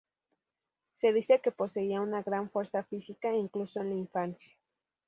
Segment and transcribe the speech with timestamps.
[0.95, 4.51] Se dice que poseía una gran fuerza física, incluso en la infancia.